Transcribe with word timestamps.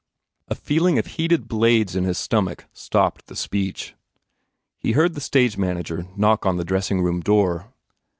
A 0.47 0.55
feeling 0.55 0.97
of 0.97 1.05
heated 1.05 1.47
blades 1.47 1.95
in 1.95 2.05
his 2.05 2.17
stomach 2.17 2.65
stopped 2.73 3.27
the 3.27 3.35
speech. 3.35 3.93
He 4.79 4.93
heard 4.93 5.13
the 5.13 5.21
stage 5.21 5.59
manager 5.59 6.07
knock 6.17 6.43
on 6.43 6.57
the 6.57 6.65
dressing 6.65 7.03
room 7.03 7.21
door. 7.21 7.71